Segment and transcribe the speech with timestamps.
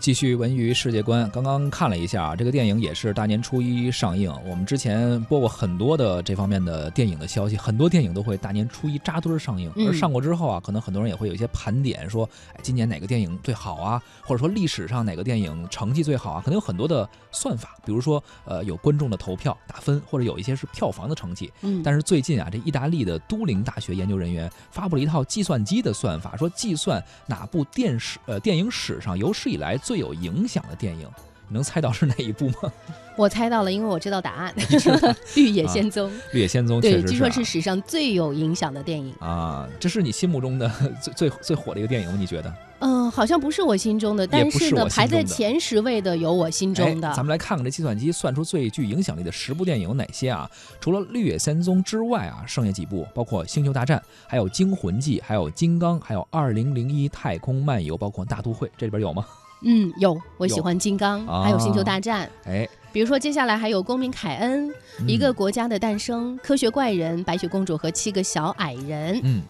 [0.00, 4.32] 继续文娱世界观，刚刚看了一下，这个电影也是大年初一上映。
[4.46, 9.70] 我们之前播过很多的这方面的电影的消息，很多电影都会大年初一扎堆上映。
[9.88, 14.00] 而上过之后啊，可能很多人也会有一些盘点，说，哎，今年哪个电影最好啊？
[14.22, 16.40] 或者说历史上哪个电影成绩最好啊？
[16.44, 21.52] 可能有很多的算法，比如说，呃，有观众的投票打分，或者有一些是票房的成绩。
[21.62, 21.82] 嗯。
[21.82, 29.76] 但是最近啊，这意大利的都灵大学研究人员发布了一套计算机的算法，说计算哪部电视呃电影史上有史以来。
[29.88, 31.08] 最有影响的电影，
[31.48, 32.70] 你能猜到是哪一部吗？
[33.16, 34.52] 我猜到了，因为我知道答案。
[35.34, 36.10] 《绿野仙踪》。
[36.32, 39.66] 绿野仙踪对，据说是史上最有影响的电影啊！
[39.80, 42.18] 这是你心目中的最最最火的一个电影吗？
[42.20, 42.54] 你觉得？
[42.80, 47.12] 嗯，好像不是我心中的，但是呢，排在前十位的有我心中的。
[47.14, 50.48] 咱们来看看这计算机算出最具影响力的十部电影有哪些啊？
[50.80, 59.26] 除了《绿野仙踪》之外啊，剩下几部包括《星球大战》，还有《惊魂记》，还有《金刚》，还有《二零零一太空漫游》，包括《大都会》，这里边有吗？
[59.62, 62.30] 嗯，有，我喜欢金刚，还有星球大战。
[62.46, 64.72] 哎，比如说接下来还有公民凯恩，
[65.06, 69.20] 一个国家的诞生，科学怪人，白雪公主和七个小矮人。
[69.22, 69.42] 嗯。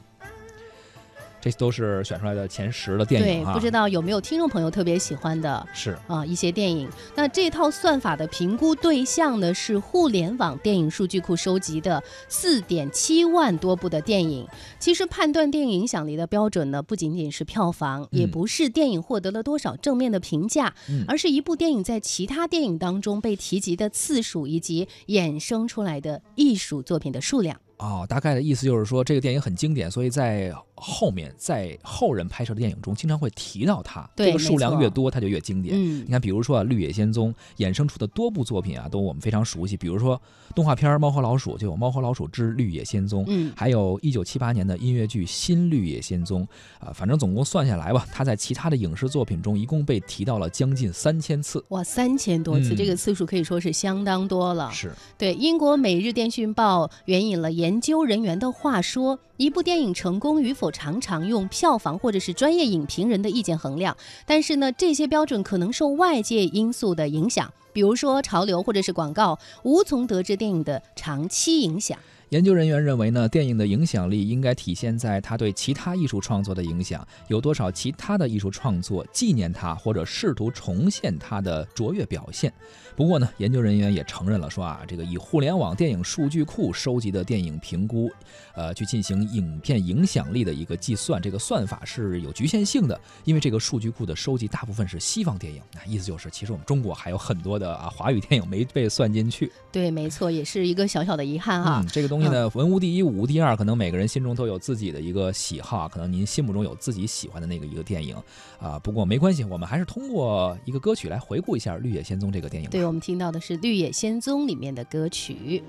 [1.41, 5.67] 这都是选出来的前十的电影对，不知道有没有听众朋友特别喜欢的？
[5.73, 6.89] 是啊，一些电影。
[7.15, 14.47] 那这套算法的评估对象呢，是互联网电影数据库收集的四点七万多部的电影。
[14.79, 20.75] 其实判断电影影响力的标准呢，不仅仅是票房，也不是电影获得了多少正面的评价，
[21.07, 27.61] 而是一部电影在其他电影当中被提及的次数，以及衍生出来的艺术作品的数量。
[27.79, 30.53] 哦，大概的意思就是说，这个电影很经典，所以在。
[30.81, 34.09] 后面在后人拍摄的电影中，经常会提到它。
[34.17, 35.77] 这个数量越多，它就越经典。
[35.79, 37.35] 你看，比如说啊，《绿野仙踪》
[37.65, 39.77] 衍生出的多部作品啊，都我们非常熟悉。
[39.77, 40.21] 比如说
[40.55, 43.23] 动画片《猫和老鼠》，就有《猫和老鼠之绿野仙踪》。
[43.29, 46.47] 嗯，还有一九七八年的音乐剧《新绿野仙踪》
[46.87, 51.65] 啊，反正总共算下来吧，它在其他的影视作品中一共被提到了将近三千次。
[51.69, 54.71] 哇，三千多次，这个次数可以说是相当多了。
[54.73, 59.19] 是对英国《每日电讯报》援引了研究人员的话说。
[59.39, 63.97] 一部电影成功与否，常常用票房或者是专业影评人的意见衡量，
[64.27, 71.99] 但是呢，这些标准可能受外界因素的影响，比如说潮流或者是广告，无从得知电影的长期影响。
[72.31, 82.53] 研究人员认为呢，电影的影响力应该体现在它对其他艺术创作的影响，有多少其他的艺术创作纪念它或者试图重现它的卓越表现。
[82.95, 88.11] 不过呢，研究人员也承认了，说啊，这个以互联网电影数据库收集的电影评估，
[88.55, 99.51] 呃，去进行影片影响力的一个计算，这个算法是有局限性的，因为这个数据库的收集大部分是西方电影，那意思就是，其实我们中国还有很多的啊华语电影没被算进去。
[99.73, 101.81] 对，没错，也是一个小小的遗憾哈。
[101.83, 102.18] 嗯，这个东。
[102.19, 108.17] 东西呢，文无第一，武无第二，可能每个人心中都有自己的一个喜好，可能您心目中有自己喜欢的那个一个电影
[108.61, 108.77] 啊。
[108.81, 112.69] 不过没关系，我们还是通过一个歌曲来回顾一下《绿野仙踪》这个电影。
[112.71, 115.63] 对我们听到的是《绿野仙踪》里面的歌曲。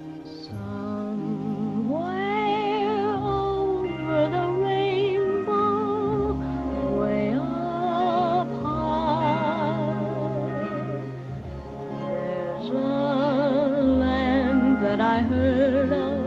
[15.02, 16.19] I heard of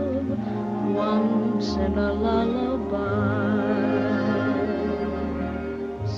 [1.03, 3.01] once in a lullaby.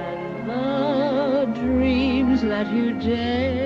[0.03, 3.66] and the dreams that you dare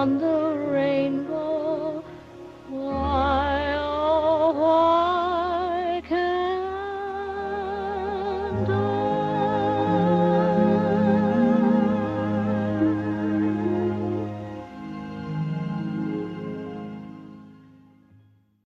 [0.00, 0.49] on the